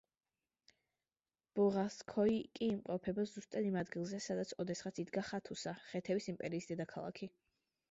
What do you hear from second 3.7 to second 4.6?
ადგილზე, სადაც